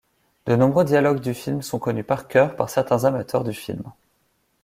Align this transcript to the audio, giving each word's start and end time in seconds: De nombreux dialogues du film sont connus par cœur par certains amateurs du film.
De 0.47 0.55
nombreux 0.55 0.83
dialogues 0.83 1.19
du 1.19 1.35
film 1.35 1.61
sont 1.61 1.77
connus 1.77 2.03
par 2.03 2.27
cœur 2.27 2.55
par 2.55 2.71
certains 2.71 3.03
amateurs 3.05 3.43
du 3.43 3.53
film. 3.53 3.83